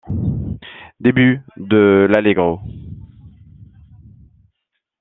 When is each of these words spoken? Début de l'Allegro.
Début 0.99 1.39
de 1.57 2.07
l'Allegro. 2.09 2.59